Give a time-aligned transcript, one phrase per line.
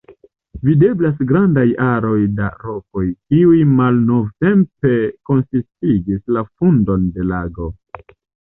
[0.67, 4.97] Videblas grandaj aroj da rokoj, kiuj malnovtempe
[5.31, 7.73] konsistigis la fundon de lago.